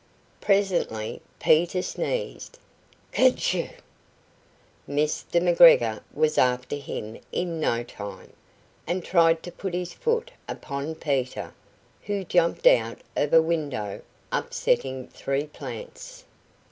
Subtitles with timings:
[0.41, 2.57] Presently Peter sneezed
[3.13, 3.69] "Kerty schoo!"
[4.89, 5.39] Mr.
[5.39, 8.33] McGregor was after him in no time,
[8.87, 11.53] and tried to put his foot upon Peter,
[12.01, 14.01] who jumped out of a window,
[14.31, 16.23] upsetting three plants.